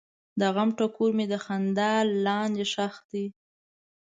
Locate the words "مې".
1.17-1.25